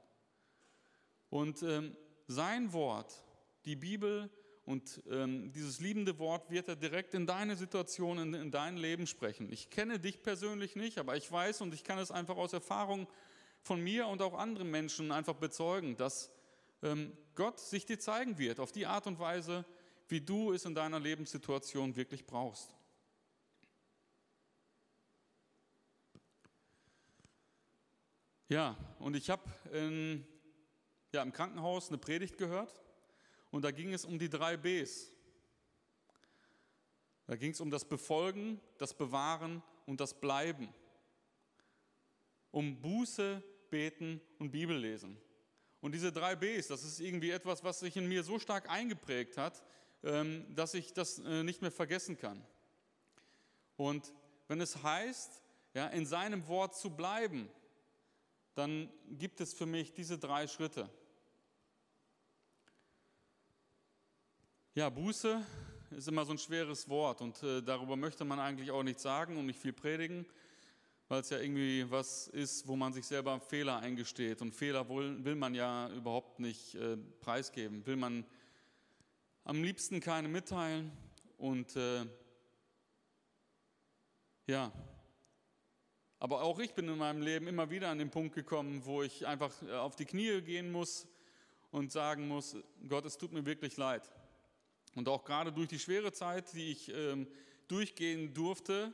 Und 1.29 1.63
ähm, 1.63 1.95
sein 2.27 2.73
Wort, 2.73 3.23
die 3.65 3.75
Bibel 3.75 4.29
und 4.65 5.01
ähm, 5.09 5.51
dieses 5.51 5.79
liebende 5.79 6.19
Wort 6.19 6.49
wird 6.49 6.67
er 6.67 6.75
direkt 6.75 7.13
in 7.13 7.27
deine 7.27 7.55
Situation, 7.55 8.17
in, 8.17 8.33
in 8.33 8.51
dein 8.51 8.77
Leben 8.77 9.07
sprechen. 9.07 9.51
Ich 9.51 9.69
kenne 9.69 9.99
dich 9.99 10.23
persönlich 10.23 10.75
nicht, 10.75 10.97
aber 10.97 11.17
ich 11.17 11.29
weiß 11.29 11.61
und 11.61 11.73
ich 11.73 11.83
kann 11.83 11.99
es 11.99 12.11
einfach 12.11 12.37
aus 12.37 12.53
Erfahrung 12.53 13.07
von 13.61 13.81
mir 13.81 14.07
und 14.07 14.21
auch 14.21 14.33
anderen 14.33 14.71
Menschen 14.71 15.11
einfach 15.11 15.35
bezeugen, 15.35 15.97
dass 15.97 16.31
Gott 17.35 17.59
sich 17.59 17.85
dir 17.85 17.99
zeigen 17.99 18.37
wird, 18.37 18.59
auf 18.59 18.71
die 18.71 18.85
Art 18.85 19.07
und 19.07 19.19
Weise, 19.19 19.65
wie 20.07 20.21
du 20.21 20.51
es 20.51 20.65
in 20.65 20.75
deiner 20.75 20.99
Lebenssituation 20.99 21.95
wirklich 21.95 22.25
brauchst. 22.25 22.73
Ja, 28.49 28.77
und 28.99 29.15
ich 29.15 29.29
habe 29.29 29.43
ja, 31.11 31.23
im 31.23 31.31
Krankenhaus 31.31 31.87
eine 31.87 31.97
Predigt 31.97 32.37
gehört 32.37 32.83
und 33.49 33.63
da 33.63 33.71
ging 33.71 33.93
es 33.93 34.05
um 34.05 34.19
die 34.19 34.29
drei 34.29 34.57
Bs. 34.57 35.11
Da 37.25 37.35
ging 37.35 37.51
es 37.51 37.61
um 37.61 37.71
das 37.71 37.85
Befolgen, 37.85 38.59
das 38.77 38.93
Bewahren 38.93 39.63
und 39.85 40.01
das 40.01 40.19
Bleiben. 40.19 40.73
Um 42.51 42.79
Buße, 42.79 43.41
Beten 43.69 44.21
und 44.37 44.51
Bibellesen. 44.51 45.17
Und 45.83 45.91
diese 45.91 46.13
drei 46.13 46.37
Bs, 46.37 46.67
das 46.67 46.85
ist 46.85 47.01
irgendwie 47.01 47.31
etwas, 47.31 47.61
was 47.61 47.81
sich 47.81 47.97
in 47.97 48.07
mir 48.07 48.23
so 48.23 48.39
stark 48.39 48.69
eingeprägt 48.69 49.35
hat, 49.35 49.61
ähm, 50.01 50.45
dass 50.55 50.75
ich 50.75 50.93
das 50.93 51.19
äh, 51.19 51.43
nicht 51.43 51.61
mehr 51.61 51.71
vergessen 51.71 52.17
kann. 52.17 52.41
Und 53.75 54.13
wenn 54.47 54.61
es 54.61 54.81
heißt, 54.81 55.41
ja, 55.73 55.87
in 55.87 56.05
seinem 56.05 56.47
Wort 56.47 56.73
zu 56.73 56.89
bleiben, 56.89 57.49
dann 58.55 58.89
gibt 59.09 59.41
es 59.41 59.53
für 59.53 59.65
mich 59.65 59.91
diese 59.91 60.17
drei 60.17 60.47
Schritte. 60.47 60.89
Ja, 64.75 64.89
Buße 64.89 65.45
ist 65.91 66.07
immer 66.07 66.23
so 66.23 66.31
ein 66.31 66.37
schweres 66.37 66.87
Wort 66.87 67.19
und 67.19 67.43
äh, 67.43 67.61
darüber 67.61 67.97
möchte 67.97 68.23
man 68.23 68.39
eigentlich 68.39 68.71
auch 68.71 68.83
nichts 68.83 69.03
sagen 69.03 69.35
und 69.35 69.47
nicht 69.47 69.59
viel 69.59 69.73
predigen 69.73 70.25
weil 71.13 71.21
es 71.21 71.29
ja 71.29 71.37
irgendwie 71.37 71.85
was 71.91 72.27
ist, 72.29 72.67
wo 72.67 72.75
man 72.75 72.91
sich 72.91 73.05
selber 73.05 73.39
Fehler 73.39 73.77
eingesteht. 73.77 74.41
Und 74.41 74.55
Fehler 74.55 74.89
will, 74.89 75.23
will 75.23 75.35
man 75.35 75.53
ja 75.53 75.87
überhaupt 75.89 76.39
nicht 76.39 76.73
äh, 76.73 76.97
preisgeben, 77.19 77.85
will 77.85 77.97
man 77.97 78.25
am 79.43 79.63
liebsten 79.63 79.99
keine 79.99 80.27
mitteilen. 80.27 80.91
Und 81.37 81.75
äh, 81.75 82.07
ja, 84.47 84.71
aber 86.17 86.41
auch 86.41 86.57
ich 86.57 86.73
bin 86.73 86.89
in 86.89 86.97
meinem 86.97 87.21
Leben 87.21 87.45
immer 87.45 87.69
wieder 87.69 87.89
an 87.89 87.99
den 87.99 88.09
Punkt 88.09 88.33
gekommen, 88.33 88.83
wo 88.83 89.03
ich 89.03 89.27
einfach 89.27 89.53
äh, 89.61 89.71
auf 89.73 89.95
die 89.95 90.05
Knie 90.05 90.41
gehen 90.41 90.71
muss 90.71 91.07
und 91.69 91.91
sagen 91.91 92.27
muss, 92.27 92.57
Gott, 92.89 93.05
es 93.05 93.19
tut 93.19 93.33
mir 93.33 93.45
wirklich 93.45 93.77
leid. 93.77 94.11
Und 94.95 95.07
auch 95.07 95.23
gerade 95.25 95.53
durch 95.53 95.67
die 95.67 95.77
schwere 95.77 96.11
Zeit, 96.11 96.51
die 96.53 96.71
ich 96.71 96.91
ähm, 96.91 97.27
durchgehen 97.67 98.33
durfte, 98.33 98.91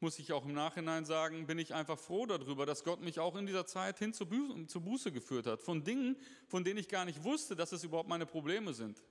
muss 0.00 0.18
ich 0.18 0.32
auch 0.32 0.44
im 0.44 0.52
Nachhinein 0.52 1.04
sagen, 1.04 1.46
bin 1.46 1.58
ich 1.58 1.74
einfach 1.74 1.98
froh 1.98 2.26
darüber, 2.26 2.66
dass 2.66 2.84
Gott 2.84 3.00
mich 3.00 3.18
auch 3.18 3.34
in 3.36 3.46
dieser 3.46 3.66
Zeit 3.66 3.98
hin 3.98 4.12
zur 4.12 4.28
Buße 4.28 5.10
geführt 5.10 5.46
hat. 5.46 5.62
Von 5.62 5.84
Dingen, 5.84 6.16
von 6.48 6.64
denen 6.64 6.78
ich 6.78 6.88
gar 6.88 7.04
nicht 7.04 7.24
wusste, 7.24 7.56
dass 7.56 7.72
es 7.72 7.82
überhaupt 7.82 8.08
meine 8.08 8.26
Probleme 8.26 8.74
sind. 8.74 9.02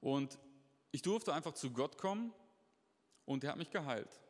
Und 0.00 0.38
ich 0.92 1.00
durfte 1.02 1.32
einfach 1.32 1.54
zu 1.54 1.70
Gott 1.70 1.96
kommen 1.96 2.32
und 3.24 3.42
er 3.44 3.50
hat 3.50 3.56
mich 3.56 3.70
geheilt. 3.70 4.20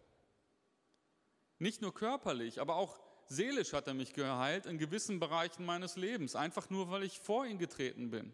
Nicht 1.59 1.83
nur 1.83 1.93
körperlich, 1.93 2.61
aber 2.61 2.77
auch 2.77 3.01
seelisch 3.27 3.73
hat 3.73 3.89
er 3.89 3.95
mich 3.95 4.13
geheilt 4.13 4.67
in 4.67 4.79
gewissen 4.79 5.19
Bereichen 5.19 5.65
meines 5.65 5.97
Lebens, 5.97 6.37
einfach 6.37 6.71
nur 6.71 6.91
weil 6.91 7.03
ich 7.03 7.19
vor 7.19 7.47
ihn 7.47 7.59
getreten 7.59 8.11
bin. 8.11 8.33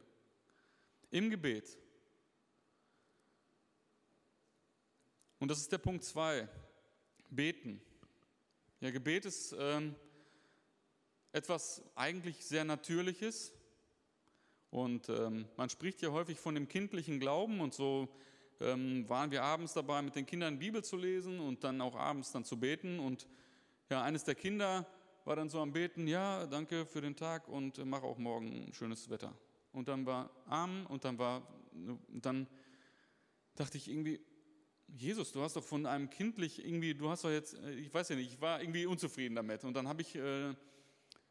Im 1.11 1.31
Gebet. 1.31 1.79
Und 5.41 5.51
das 5.51 5.59
ist 5.59 5.73
der 5.73 5.79
Punkt 5.79 6.05
2, 6.05 6.47
beten. 7.31 7.81
Ja, 8.81 8.91
Gebet 8.91 9.25
ist 9.25 9.57
ähm, 9.59 9.95
etwas 11.33 11.83
eigentlich 11.95 12.45
sehr 12.45 12.63
Natürliches. 12.65 13.55
Und 14.69 15.09
ähm, 15.09 15.47
man 15.57 15.71
spricht 15.71 16.03
ja 16.03 16.11
häufig 16.11 16.39
von 16.39 16.55
dem 16.55 16.69
kindlichen 16.69 17.19
Glauben 17.19 17.61
und 17.61 17.73
so 17.73 18.09
ähm, 18.61 19.09
waren 19.09 19.31
wir 19.31 19.43
abends 19.43 19.73
dabei, 19.73 20.03
mit 20.03 20.15
den 20.15 20.27
Kindern 20.27 20.59
Bibel 20.59 20.85
zu 20.85 20.99
lesen 20.99 21.41
und 21.41 21.65
dann 21.65 21.81
auch 21.81 21.97
abends 21.97 22.31
dann 22.33 22.45
zu 22.45 22.61
beten. 22.61 23.01
Und 23.01 23.27
ja, 23.89 24.03
eines 24.03 24.25
der 24.25 24.35
Kinder 24.35 24.87
war 25.25 25.37
dann 25.37 25.49
so 25.49 25.61
am 25.61 25.73
Beten, 25.73 26.07
ja, 26.07 26.47
danke 26.49 26.85
für 26.85 27.01
den 27.01 27.17
Tag 27.17 27.49
und 27.49 27.79
äh, 27.79 27.87
mach 27.87 28.03
auch 28.03 28.19
morgen 28.19 28.71
schönes 28.75 29.09
Wetter. 29.09 29.35
Und 29.73 29.89
dann 29.89 30.05
war 30.05 30.31
Amen 30.45 30.85
und 30.85 31.07
dann 31.07 31.19
war, 31.19 31.43
und 31.73 32.27
dann 32.27 32.47
dachte 33.55 33.79
ich 33.79 33.89
irgendwie, 33.89 34.21
Jesus, 34.97 35.33
du 35.33 35.43
hast 35.43 35.57
doch 35.57 35.65
von 35.65 35.87
einem 35.87 36.11
kindlich 36.11 36.65
irgendwie, 36.65 36.95
du 36.95 37.09
hast 37.09 37.25
doch 37.25 37.31
jetzt, 37.31 37.55
äh, 37.55 37.75
ich 37.75 37.93
weiß 37.93 38.09
ja 38.11 38.17
nicht, 38.17 38.33
ich 38.33 38.41
war 38.41 38.61
irgendwie 38.61 38.87
unzufrieden 38.87 39.35
damit. 39.35 39.65
Und 39.65 39.75
dann 39.75 39.89
habe 39.89 40.03
ich 40.03 40.15
äh, 40.15 40.55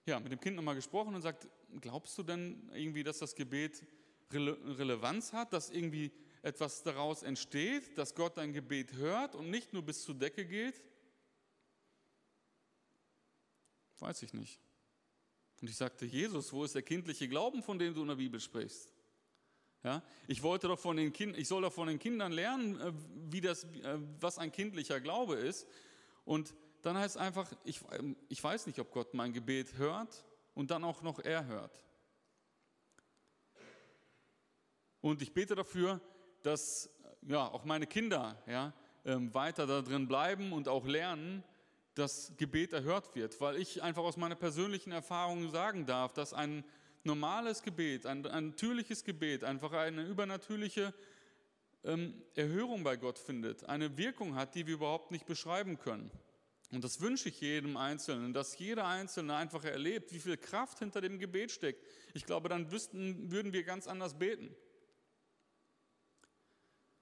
ja, 0.05 0.19
mit 0.19 0.31
dem 0.31 0.39
Kind 0.39 0.55
nochmal 0.55 0.75
gesprochen 0.75 1.13
und 1.15 1.21
sagt, 1.21 1.47
glaubst 1.81 2.17
du 2.17 2.23
denn 2.23 2.69
irgendwie, 2.73 3.03
dass 3.03 3.19
das 3.19 3.35
Gebet 3.35 3.85
Rele 4.31 4.57
Relevanz 4.77 5.33
hat, 5.33 5.53
dass 5.53 5.69
irgendwie 5.69 6.11
etwas 6.41 6.83
daraus 6.83 7.23
entsteht, 7.23 7.97
dass 7.97 8.15
Gott 8.15 8.37
dein 8.37 8.53
Gebet 8.53 8.93
hört 8.93 9.35
und 9.35 9.49
nicht 9.49 9.73
nur 9.73 9.83
bis 9.83 10.03
zur 10.03 10.15
Decke 10.15 10.45
geht? 10.45 10.81
Weiß 13.99 14.23
ich 14.23 14.33
nicht. 14.33 14.59
Und 15.61 15.69
ich 15.69 15.75
sagte, 15.75 16.05
Jesus, 16.05 16.53
wo 16.53 16.63
ist 16.63 16.75
der 16.75 16.83
kindliche 16.83 17.27
Glauben, 17.27 17.61
von 17.61 17.77
dem 17.77 17.93
du 17.93 18.01
in 18.01 18.07
der 18.07 18.15
Bibel 18.15 18.39
sprichst? 18.39 18.93
Ja, 19.83 20.03
ich 20.27 20.43
wollte 20.43 20.67
doch 20.67 20.79
von 20.79 20.97
den 20.97 21.13
Kindern, 21.13 21.39
ich 21.39 21.47
soll 21.47 21.61
doch 21.61 21.71
von 21.71 21.87
den 21.87 21.99
Kindern 21.99 22.33
lernen, 22.33 22.79
äh, 22.81 22.91
wie 23.31 23.39
das, 23.39 23.63
äh, 23.63 23.97
was 24.19 24.37
ein 24.37 24.51
kindlicher 24.51 24.99
Glaube 24.99 25.35
ist. 25.35 25.67
Und 26.25 26.53
dann 26.81 26.97
heißt 26.97 27.15
es 27.15 27.21
einfach, 27.21 27.49
ich, 27.63 27.79
ähm, 27.91 28.17
ich 28.27 28.43
weiß 28.43 28.67
nicht, 28.67 28.79
ob 28.79 28.91
Gott 28.91 29.13
mein 29.13 29.31
Gebet 29.31 29.77
hört 29.77 30.25
und 30.53 30.69
dann 30.71 30.83
auch 30.83 31.01
noch 31.01 31.19
er 31.19 31.45
hört. 31.45 31.83
Und 35.01 35.21
ich 35.21 35.33
bete 35.33 35.55
dafür, 35.55 36.01
dass 36.41 36.89
ja, 37.21 37.47
auch 37.47 37.63
meine 37.63 37.87
Kinder 37.87 38.41
ja, 38.47 38.73
ähm, 39.05 39.33
weiter 39.33 39.65
da 39.65 39.81
drin 39.81 40.07
bleiben 40.07 40.51
und 40.51 40.67
auch 40.67 40.85
lernen, 40.85 41.43
dass 41.95 42.33
Gebet 42.37 42.73
erhört 42.73 43.15
wird, 43.15 43.39
weil 43.41 43.57
ich 43.57 43.81
einfach 43.81 44.03
aus 44.03 44.17
meiner 44.17 44.35
persönlichen 44.35 44.91
Erfahrung 44.91 45.49
sagen 45.51 45.85
darf, 45.85 46.13
dass 46.13 46.33
ein 46.33 46.63
normales 47.03 47.63
Gebet, 47.63 48.05
ein, 48.05 48.25
ein 48.25 48.47
natürliches 48.47 49.03
Gebet, 49.03 49.43
einfach 49.43 49.71
eine 49.71 50.05
übernatürliche 50.05 50.93
ähm, 51.83 52.21
Erhörung 52.35 52.83
bei 52.83 52.97
Gott 52.97 53.17
findet, 53.17 53.63
eine 53.65 53.97
Wirkung 53.97 54.35
hat, 54.35 54.55
die 54.55 54.67
wir 54.67 54.75
überhaupt 54.75 55.11
nicht 55.11 55.25
beschreiben 55.25 55.77
können. 55.77 56.11
Und 56.71 56.83
das 56.83 57.01
wünsche 57.01 57.29
ich 57.29 57.41
jedem 57.41 57.77
Einzelnen, 57.77 58.33
dass 58.33 58.59
jeder 58.59 58.85
Einzelne 58.85 59.35
einfach 59.35 59.63
erlebt, 59.63 60.13
wie 60.13 60.19
viel 60.19 60.37
Kraft 60.37 60.79
hinter 60.79 61.01
dem 61.01 61.17
Gebet 61.17 61.51
steckt. 61.51 61.83
Ich 62.13 62.25
glaube, 62.25 62.47
dann 62.47 62.71
wüssten, 62.71 63.31
würden 63.31 63.53
wir 63.53 63.63
ganz 63.63 63.87
anders 63.87 64.19
beten. 64.19 64.55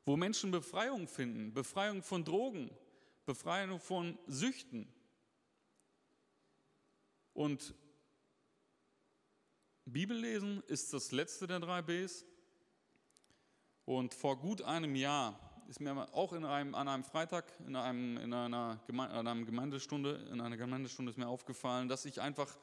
Wo 0.05 0.15
Menschen 0.15 0.51
Befreiung 0.51 1.07
finden, 1.09 1.53
Befreiung 1.53 2.01
von 2.01 2.23
Drogen, 2.23 2.71
Befreiung 3.25 3.81
von 3.81 4.17
Süchten. 4.27 4.87
Und 7.33 7.75
Bibellesen 9.87 10.61
ist 10.67 10.93
das 10.93 11.13
letzte 11.13 11.47
der 11.47 11.61
drei 11.61 11.81
Bs. 11.81 12.25
Und 13.85 14.13
vor 14.13 14.37
gut 14.37 14.61
einem 14.61 14.95
Jahr 14.95 15.39
ist 15.69 15.79
mir 15.79 16.13
auch 16.13 16.33
in 16.33 16.43
einem, 16.43 16.75
an 16.75 16.89
einem 16.89 17.05
Freitag 17.05 17.45
in, 17.65 17.75
einem, 17.75 18.17
in 18.17 18.33
einer 18.33 18.81
Geme 18.85 19.05
in 19.05 19.11
einer 19.27 19.45
Gemeindestunde, 19.45 20.27
in 20.31 20.41
einer 20.41 20.57
Gemeindestunde 20.57 21.09
ist 21.09 21.17
mir 21.17 21.27
aufgefallen, 21.27 21.87
dass 21.87 22.03
ich 22.03 22.19
einfach 22.19 22.57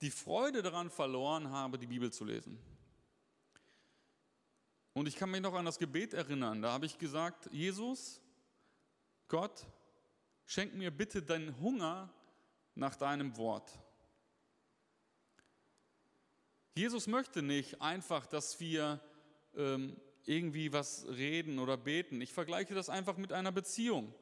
die 0.00 0.10
Freude 0.10 0.62
daran 0.62 0.90
verloren 0.90 1.50
habe, 1.50 1.78
die 1.78 1.86
Bibel 1.86 2.12
zu 2.12 2.24
lesen. 2.24 2.58
Und 4.94 5.06
ich 5.06 5.14
kann 5.14 5.30
mich 5.30 5.42
noch 5.42 5.54
an 5.54 5.64
das 5.64 5.78
Gebet 5.78 6.12
erinnern. 6.12 6.60
Da 6.60 6.72
habe 6.72 6.86
ich 6.86 6.98
gesagt, 6.98 7.48
Jesus, 7.52 8.20
Gott, 9.28 9.64
schenk 10.44 10.74
mir 10.74 10.90
bitte 10.90 11.22
deinen 11.22 11.58
Hunger 11.60 12.12
nach 12.74 12.96
deinem 12.96 13.36
Wort. 13.36 13.78
Jesus 16.76 17.06
möchte 17.06 17.40
nicht 17.40 17.80
einfach, 17.80 18.26
dass 18.26 18.58
wir 18.58 19.00
ähm, 19.56 19.96
irgendwie 20.24 20.72
was 20.72 21.06
reden 21.08 21.60
oder 21.60 21.76
beten. 21.76 22.20
Ich 22.20 22.32
vergleiche 22.32 22.74
das 22.74 22.88
einfach 22.88 23.16
mit 23.16 23.32
einer 23.32 23.52
Beziehung. 23.52 24.12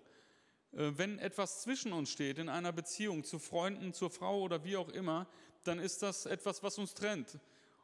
Äh, 0.73 0.92
wenn 0.97 1.18
etwas 1.18 1.62
zwischen 1.62 1.94
uns 1.94 2.11
steht 2.11 2.38
in 2.38 2.50
einer 2.50 2.73
Beziehung 2.73 3.25
zu 3.25 3.38
Freunden, 3.38 3.94
zur 3.94 4.11
Frau 4.11 4.42
oder 4.42 4.64
wie 4.64 4.76
auch 4.76 4.90
immer, 4.90 5.26
dann 5.64 5.78
ist 5.78 6.02
das 6.02 6.26
etwas, 6.26 6.62
was 6.62 6.76
uns 6.76 6.92
trennt. 6.92 7.38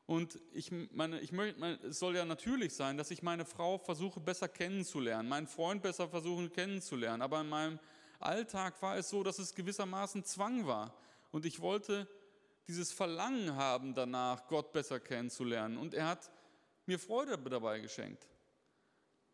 Und 0.05 0.39
ich 0.53 0.71
meine, 0.93 1.21
ich 1.21 1.33
möchte, 1.33 1.63
es 1.87 1.99
soll 1.99 2.17
ja 2.17 2.27
natürlich 2.27 2.75
sein, 2.75 2.99
dass 2.99 3.11
ich 3.11 3.23
meine 3.23 3.47
Frau 3.47 3.79
versuche 3.79 4.21
besser 4.21 4.49
kennenzulernen, 4.49 5.31
meinen 5.31 5.47
Freund 5.47 5.83
besser 5.83 6.09
versuche 6.09 6.51
kennenzulernen. 6.51 7.23
Aber 7.23 7.41
in 7.41 7.49
meinem 7.49 7.79
Alltag 8.19 8.83
war 8.83 8.99
es 8.99 9.09
so, 9.09 9.23
dass 9.23 9.39
es 9.39 9.55
gewissermaßen 9.55 10.25
Zwang 10.25 10.67
war. 10.67 10.95
Und 11.31 11.47
ich 11.47 11.61
wollte 11.61 12.07
dieses 12.69 12.93
Verlangen 12.93 13.57
haben 13.57 13.95
danach, 13.95 14.47
Gott 14.47 14.73
besser 14.73 15.01
kennenzulernen. 15.01 15.79
Und 15.79 15.95
er 15.95 16.07
hat 16.07 16.31
mir 16.85 16.99
Freude 16.99 17.39
dabei 17.39 17.81
geschenkt. 17.81 18.29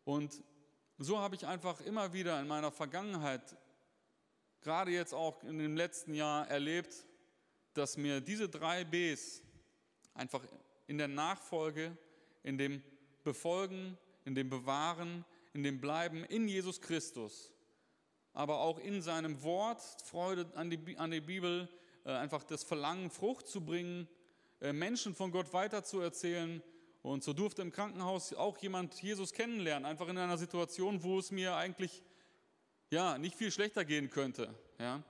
Und 0.05 0.41
so 0.97 1.19
habe 1.19 1.35
ich 1.35 1.45
einfach 1.45 1.81
immer 1.81 2.13
wieder 2.13 2.39
in 2.39 2.47
meiner 2.47 2.71
Vergangenheit, 2.71 3.57
gerade 4.61 4.91
jetzt 4.91 5.13
auch 5.13 5.43
in 5.43 5.59
dem 5.59 5.75
letzten 5.75 6.13
Jahr, 6.13 6.47
erlebt, 6.47 7.05
dass 7.73 7.97
mir 7.97 8.21
diese 8.21 8.47
drei 8.47 8.85
Bs 8.85 9.41
einfach 10.13 10.41
in 10.87 10.97
der 10.97 11.09
Nachfolge, 11.09 11.97
in 12.43 12.57
dem 12.57 12.81
Befolgen, 13.25 13.97
in 14.23 14.33
dem 14.33 14.49
Bewahren, 14.49 15.25
in 15.51 15.63
dem 15.63 15.81
Bleiben 15.81 16.23
in 16.25 16.47
Jesus 16.47 16.79
Christus, 16.79 17.51
aber 18.31 18.59
auch 18.59 18.79
in 18.79 19.01
seinem 19.01 19.43
Wort, 19.43 19.81
Freude 20.05 20.49
an 20.55 20.69
die, 20.69 20.97
an 20.97 21.11
die 21.11 21.21
Bibel, 21.21 21.67
einfach 22.11 22.43
das 22.43 22.63
Verlangen, 22.63 23.09
Frucht 23.09 23.47
zu 23.47 23.61
bringen, 23.61 24.07
äh, 24.61 24.73
Menschen 24.73 25.15
von 25.15 25.31
Gott 25.31 25.53
weiterzuerzählen. 25.53 26.61
Und 27.01 27.23
so 27.23 27.33
durfte 27.33 27.61
im 27.61 27.71
Krankenhaus 27.71 28.33
auch 28.33 28.57
jemand 28.57 28.99
Jesus 29.01 29.31
kennenlernen, 29.33 29.85
einfach 29.85 30.07
in 30.07 30.17
einer 30.17 30.37
Situation, 30.37 31.03
wo 31.03 31.19
es 31.19 31.31
mir 31.31 31.55
eigentlich 31.55 32.03
ja, 32.89 33.17
nicht 33.17 33.35
viel 33.35 33.51
schlechter 33.51 33.85
gehen 33.85 34.09
könnte. 34.09 34.53
Ja? 34.79 35.03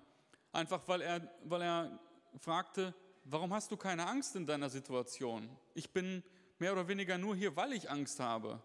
Einfach 0.51 0.87
weil 0.87 1.01
er, 1.01 1.21
weil 1.43 1.61
er 1.61 1.99
fragte, 2.39 2.93
warum 3.23 3.53
hast 3.53 3.71
du 3.71 3.77
keine 3.77 4.07
Angst 4.07 4.35
in 4.35 4.45
deiner 4.45 4.69
Situation? 4.69 5.49
Ich 5.73 5.91
bin 5.91 6.23
mehr 6.59 6.73
oder 6.73 6.87
weniger 6.87 7.17
nur 7.17 7.35
hier, 7.35 7.55
weil 7.55 7.73
ich 7.73 7.89
Angst 7.89 8.19
habe. 8.19 8.61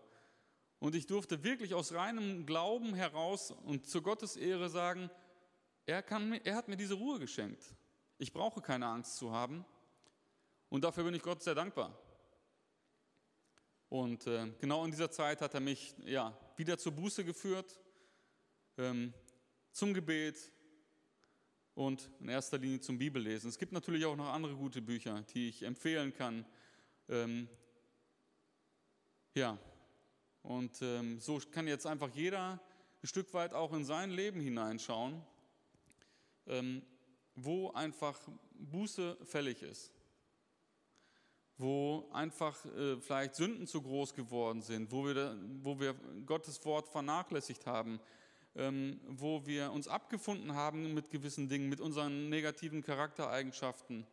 Und 0.78 0.94
ich 0.94 1.06
durfte 1.06 1.44
wirklich 1.44 1.75
aus 1.75 1.92
reinem 1.92 2.46
Glauben 2.46 2.94
heraus 2.94 3.50
und 3.50 3.87
zu 3.87 4.02
Gottes 4.02 4.37
Ehre 4.37 4.70
sagen, 4.70 5.10
er, 5.87 6.02
kann, 6.02 6.32
er 6.32 6.56
hat 6.56 6.68
mir 6.68 6.76
diese 6.76 6.94
Ruhe 6.94 7.18
geschenkt. 7.18 7.62
Ich 8.20 8.32
brauche 8.32 8.60
keine 8.60 8.86
Angst 8.86 9.16
zu 9.16 9.32
haben. 9.32 9.64
Und 10.68 10.84
dafür 10.84 11.04
bin 11.04 11.14
ich 11.14 11.22
Gott 11.22 11.42
sehr 11.42 11.54
dankbar. 11.54 11.98
Und 13.88 14.26
äh, 14.26 14.52
genau 14.60 14.84
in 14.84 14.92
dieser 14.92 15.10
Zeit 15.10 15.40
hat 15.40 15.54
er 15.54 15.60
mich 15.60 15.96
ja, 16.04 16.32
wieder 16.56 16.78
zur 16.78 16.92
Buße 16.92 17.24
geführt, 17.24 17.80
ähm, 18.78 19.12
zum 19.72 19.94
Gebet, 19.94 20.52
und 21.74 22.10
in 22.20 22.28
erster 22.28 22.58
Linie 22.58 22.80
zum 22.80 22.98
Bibellesen. 22.98 23.48
Es 23.48 23.58
gibt 23.58 23.72
natürlich 23.72 24.04
auch 24.04 24.16
noch 24.16 24.28
andere 24.28 24.54
gute 24.54 24.82
Bücher, 24.82 25.22
die 25.32 25.48
ich 25.48 25.62
empfehlen 25.62 26.12
kann. 26.12 26.44
Ähm, 27.08 27.48
ja, 29.34 29.56
und 30.42 30.82
ähm, 30.82 31.18
so 31.20 31.40
kann 31.50 31.66
jetzt 31.66 31.86
einfach 31.86 32.10
jeder 32.10 32.60
ein 33.02 33.06
Stück 33.06 33.32
weit 33.32 33.54
auch 33.54 33.72
in 33.72 33.86
sein 33.86 34.10
Leben 34.10 34.40
hineinschauen, 34.40 35.22
ähm, 36.46 36.82
wo 37.44 37.70
einfach 37.73 38.18
Buße 38.54 39.16
fällig 39.25 39.62
ist, 39.62 39.90
wo 41.56 42.09
einfach 42.12 42.64
äh, 42.66 43.00
vielleicht 43.00 43.35
Sünden 43.35 43.66
zu 43.66 43.82
groß 43.82 44.14
geworden 44.14 44.62
sind, 44.62 44.90
wo 44.92 45.06
wir, 45.06 45.37
wo 45.62 45.78
wir 45.78 45.94
Gottes 46.26 46.64
Wort 46.64 46.88
vernachlässigt 46.88 47.66
haben, 47.66 48.00
ähm, 48.56 49.00
wo 49.08 49.47
wir 49.47 49.71
uns 49.73 49.88
abgefunden 49.88 50.54
haben 50.54 50.95
mit 50.95 51.10
gewissen 51.10 51.49
Dingen, 51.49 51.69
mit 51.69 51.80
unseren 51.80 52.28
negativen 52.28 52.82
Charaktereigenschaften, 52.82 54.06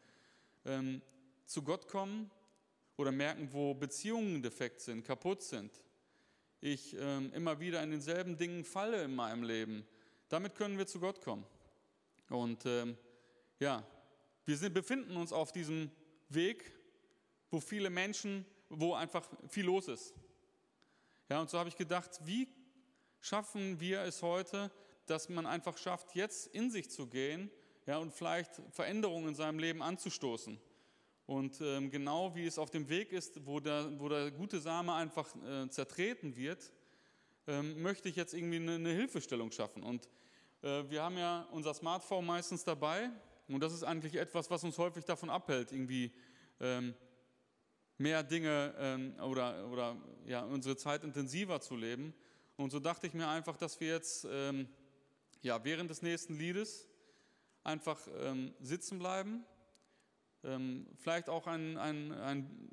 ähm, 0.66 1.02
zu 1.46 1.64
Gott 1.64 1.88
kommen 1.88 2.30
oder 2.98 3.12
merken, 3.12 3.50
wo 3.52 3.74
Beziehungen 3.74 4.42
defekt 4.42 4.82
sind, 4.82 5.06
kaputt 5.06 5.42
sind. 5.42 5.72
Ich 6.60 6.96
ähm, 7.00 7.32
immer 7.34 7.60
wieder 7.60 7.84
in 7.84 7.92
denselben 7.92 8.36
Dingen 8.36 8.64
falle 8.64 9.04
in 9.04 9.16
meinem 9.16 9.44
Leben. 9.44 9.86
Damit 10.30 10.56
können 10.56 10.78
wir 10.78 10.88
zu 10.88 11.00
Gott 11.00 11.22
kommen. 11.22 11.46
Und 12.30 12.66
ja, 13.60 13.86
wir 14.46 14.58
sind, 14.58 14.74
befinden 14.74 15.18
uns 15.18 15.34
auf 15.34 15.52
diesem 15.52 15.92
Weg, 16.30 16.74
wo 17.50 17.60
viele 17.60 17.90
Menschen, 17.90 18.46
wo 18.70 18.94
einfach 18.94 19.28
viel 19.50 19.66
los 19.66 19.88
ist. 19.88 20.14
Ja, 21.30 21.42
und 21.42 21.50
so 21.50 21.60
habe 21.60 21.70
ich 21.70 21.76
gedacht, 21.76 22.20
wie 22.24 22.48
schaffen 23.20 23.80
wir 23.80 24.02
es 24.02 24.22
heute, 24.22 24.72
dass 25.06 25.30
man 25.30 25.46
einfach 25.46 25.78
schafft, 25.78 26.16
jetzt 26.16 26.48
in 26.48 26.70
sich 26.72 26.90
zu 26.90 27.08
gehen 27.08 27.50
ja, 27.86 27.98
und 27.98 28.14
vielleicht 28.14 28.62
Veränderungen 28.72 29.30
in 29.30 29.36
seinem 29.36 29.60
Leben 29.60 29.82
anzustoßen. 29.82 30.60
Und 31.26 31.60
ähm, 31.60 31.92
genau 31.92 32.34
wie 32.36 32.46
es 32.46 32.58
auf 32.58 32.70
dem 32.70 32.88
Weg 32.88 33.12
ist, 33.12 33.46
wo 33.46 33.60
der, 33.60 34.00
wo 34.00 34.08
der 34.08 34.32
gute 34.32 34.62
Same 34.62 34.94
einfach 34.94 35.28
äh, 35.46 35.70
zertreten 35.70 36.38
wird, 36.38 36.72
ähm, 37.48 37.82
möchte 37.82 38.08
ich 38.08 38.16
jetzt 38.16 38.34
irgendwie 38.34 38.58
eine, 38.58 38.76
eine 38.76 38.92
Hilfestellung 38.92 39.52
schaffen. 39.52 39.84
Und 39.84 40.08
äh, 40.62 40.90
wir 40.90 41.04
haben 41.04 41.18
ja 41.18 41.48
unser 41.52 41.74
Smartphone 41.74 42.26
meistens 42.26 42.64
dabei 42.64 43.10
und 43.48 43.62
das 43.62 43.74
ist 43.74 43.84
eigentlich 43.84 44.16
etwas, 44.16 44.50
was 44.50 44.64
uns 44.64 44.78
häufig 44.78 45.06
davon 45.06 45.30
abhält, 45.30 45.72
irgendwie 45.72 46.12
ähm, 46.60 46.94
mehr 47.98 48.24
Dinge 48.24 48.74
ähm, 48.78 49.16
oder, 49.22 49.70
oder 49.70 49.96
ja, 50.26 50.44
unsere 50.44 50.76
Zeit 50.76 51.04
intensiver 51.04 51.62
zu 51.62 51.76
leben. 51.76 52.14
Und 52.58 52.72
so 52.72 52.80
dachte 52.80 53.08
ich 53.08 53.14
mir 53.14 53.28
einfach, 53.28 53.58
dass 53.58 53.80
wir 53.80 53.90
jetzt 53.90 54.28
ähm, 54.30 54.68
ja, 55.42 55.64
während 55.64 55.90
des 55.90 56.02
nächsten 56.02 56.38
Liedes 56.38 56.88
einfach 57.64 58.00
ähm, 58.20 58.54
sitzen 58.60 59.00
bleiben. 59.00 59.46
Ähm, 60.44 60.88
vielleicht 60.96 61.30
auch 61.30 61.48
ein, 61.48 61.78
ein, 61.78 62.12
ein 62.12 62.70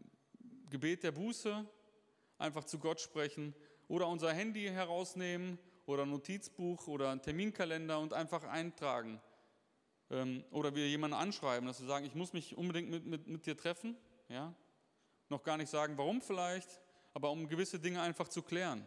Gebet 0.71 1.03
der 1.03 1.13
Buße, 1.13 1.67
einfach 2.39 2.65
zu 2.65 2.79
Gott 2.79 3.01
sprechen 3.01 3.55
oder 3.89 4.09
unser 4.09 4.33
Handy 4.33 4.65
herausnehmen 4.65 5.59
oder 5.87 6.07
Notizbuch 6.07 6.87
oder 6.89 7.11
ein 7.11 7.23
Terminkalender 7.23 7.99
und 8.01 8.13
einfach 8.13 8.45
eintragen. 8.45 9.21
Ähm, 10.15 10.45
oder 10.51 10.75
wir 10.75 10.89
jemanden 10.89 11.17
anschreiben, 11.17 11.67
dass 11.67 11.81
wir 11.81 11.87
sagen, 11.87 12.07
ich 12.07 12.15
muss 12.15 12.33
mich 12.33 12.57
unbedingt 12.57 12.91
mit, 12.91 13.05
mit, 13.05 13.27
mit 13.27 13.47
dir 13.47 13.57
treffen. 13.57 13.97
Ja? 14.29 14.55
Noch 15.29 15.43
gar 15.43 15.59
nicht 15.59 15.69
sagen, 15.69 15.99
warum 15.99 16.23
vielleicht, 16.23 16.81
aber 17.13 17.31
um 17.31 17.49
gewisse 17.49 17.79
Dinge 17.79 18.01
einfach 18.01 18.29
zu 18.29 18.43
klären 18.43 18.87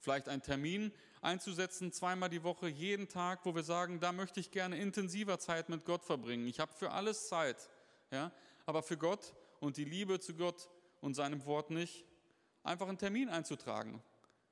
vielleicht 0.00 0.28
einen 0.28 0.42
Termin 0.42 0.92
einzusetzen, 1.20 1.92
zweimal 1.92 2.30
die 2.30 2.42
Woche, 2.42 2.68
jeden 2.68 3.08
Tag, 3.08 3.40
wo 3.44 3.54
wir 3.54 3.62
sagen, 3.62 4.00
da 4.00 4.12
möchte 4.12 4.40
ich 4.40 4.50
gerne 4.50 4.78
intensiver 4.78 5.38
Zeit 5.38 5.68
mit 5.68 5.84
Gott 5.84 6.04
verbringen. 6.04 6.46
Ich 6.46 6.60
habe 6.60 6.72
für 6.72 6.90
alles 6.90 7.28
Zeit, 7.28 7.68
ja, 8.10 8.32
aber 8.66 8.82
für 8.82 8.96
Gott 8.96 9.34
und 9.60 9.76
die 9.76 9.84
Liebe 9.84 10.18
zu 10.18 10.34
Gott 10.34 10.70
und 11.00 11.14
seinem 11.14 11.44
Wort 11.44 11.70
nicht, 11.70 12.04
einfach 12.62 12.88
einen 12.88 12.98
Termin 12.98 13.28
einzutragen, 13.28 14.02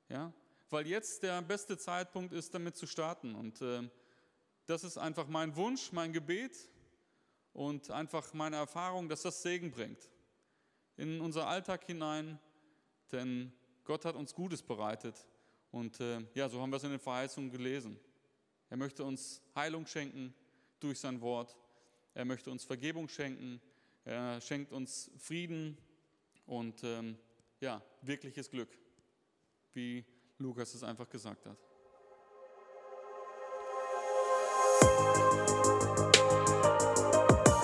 ja, 0.09 0.31
weil 0.69 0.87
jetzt 0.87 1.23
der 1.23 1.41
beste 1.41 1.77
Zeitpunkt 1.77 2.31
ist, 2.33 2.53
damit 2.53 2.77
zu 2.77 2.85
starten. 2.85 3.33
Und 3.33 3.61
äh, 3.61 3.89
das 4.69 4.83
ist 4.83 4.97
einfach 4.97 5.27
mein 5.27 5.55
Wunsch, 5.55 5.91
mein 5.91 6.13
Gebet 6.13 6.55
und 7.53 7.89
einfach 7.89 8.33
meine 8.33 8.57
Erfahrung, 8.57 9.09
dass 9.09 9.23
das 9.23 9.41
Segen 9.41 9.71
bringt 9.71 10.09
in 10.95 11.21
unser 11.21 11.47
Alltag 11.47 11.85
hinein, 11.85 12.37
denn 13.11 13.53
Gott 13.85 14.03
hat 14.03 14.15
uns 14.15 14.35
Gutes 14.35 14.61
bereitet. 14.61 15.25
Und 15.71 15.99
äh, 16.01 16.19
ja, 16.33 16.49
so 16.49 16.61
haben 16.61 16.71
wir 16.71 16.77
es 16.77 16.83
in 16.83 16.89
den 16.89 16.99
Verheißungen 16.99 17.49
gelesen. 17.49 17.97
Er 18.69 18.75
möchte 18.75 19.03
uns 19.05 19.41
Heilung 19.55 19.87
schenken 19.87 20.33
durch 20.79 20.99
sein 20.99 21.21
Wort. 21.21 21.55
Er 22.13 22.25
möchte 22.25 22.51
uns 22.51 22.65
Vergebung 22.65 23.07
schenken. 23.07 23.61
Er 24.03 24.41
schenkt 24.41 24.73
uns 24.73 25.09
Frieden 25.17 25.77
und 26.45 26.83
ähm, 26.83 27.17
ja, 27.61 27.81
wirkliches 28.01 28.49
Glück, 28.49 28.77
wie 29.73 30.03
Lukas 30.37 30.73
es 30.73 30.83
einfach 30.83 31.09
gesagt 31.09 31.45
hat. 31.45 31.68